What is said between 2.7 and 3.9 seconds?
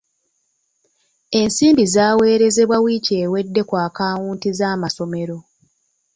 wiiki ewedde ku